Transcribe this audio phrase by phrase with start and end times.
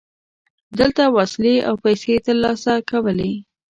[0.79, 3.31] دلته وسلې او پیسې ترلاسه کولې.